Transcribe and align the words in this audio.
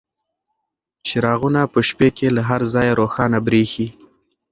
چراغونه 1.07 1.61
په 1.73 1.79
شپې 1.87 2.09
کې 2.17 2.27
له 2.35 2.41
هر 2.49 2.61
ځایه 2.73 2.97
روښانه 3.01 3.39
بریښي. 3.45 3.87